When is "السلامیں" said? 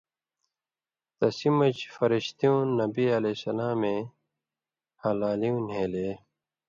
3.37-3.99